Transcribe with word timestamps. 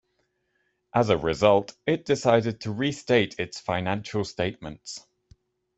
As 0.95 1.09
a 1.11 1.17
result, 1.19 1.77
it 1.85 2.05
decided 2.05 2.61
to 2.61 2.71
restate 2.71 3.37
its 3.39 3.59
financial 3.59 4.23
statements. 4.25 5.05